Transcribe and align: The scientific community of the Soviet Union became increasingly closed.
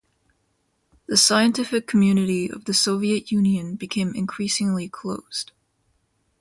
The 1.05 1.15
scientific 1.15 1.85
community 1.85 2.49
of 2.51 2.65
the 2.65 2.73
Soviet 2.73 3.31
Union 3.31 3.75
became 3.75 4.15
increasingly 4.15 4.89
closed. 4.89 5.51